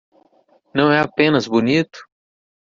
Não 0.73 0.91
é 0.91 0.99
apenas 0.99 1.45
bonito? 1.47 1.99